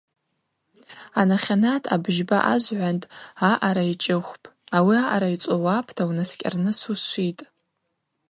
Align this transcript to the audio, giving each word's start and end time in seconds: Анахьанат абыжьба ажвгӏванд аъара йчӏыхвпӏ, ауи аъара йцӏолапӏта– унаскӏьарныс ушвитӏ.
Анахьанат 1.19 1.83
абыжьба 1.95 2.37
ажвгӏванд 2.51 3.03
аъара 3.49 3.83
йчӏыхвпӏ, 3.91 4.45
ауи 4.77 4.95
аъара 5.03 5.29
йцӏолапӏта– 5.35 6.03
унаскӏьарныс 6.09 6.79
ушвитӏ. 6.91 7.43